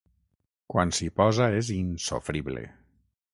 Quan 0.73 0.93
s'hi 0.99 1.09
posa 1.19 1.51
és 1.59 1.69
insofrible. 1.75 2.65